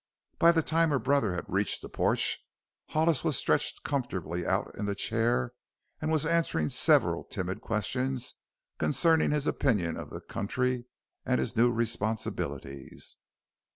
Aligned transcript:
By 0.39 0.51
the 0.51 0.63
time 0.63 0.89
her 0.89 0.97
brother 0.97 1.35
had 1.35 1.45
reached 1.47 1.83
the 1.83 1.87
porch 1.87 2.39
Hollis 2.87 3.23
was 3.23 3.37
stretched 3.37 3.83
comfortably 3.83 4.47
out 4.47 4.73
in 4.75 4.85
the 4.85 4.95
chair 4.95 5.53
and 6.01 6.11
was 6.11 6.25
answering 6.25 6.69
several 6.69 7.23
timid 7.23 7.61
questions 7.61 8.33
concerning 8.79 9.29
his 9.29 9.45
opinion 9.45 9.97
of 9.97 10.09
the 10.09 10.21
country 10.21 10.85
and 11.23 11.39
his 11.39 11.55
new 11.55 11.71
responsibilities. 11.71 13.17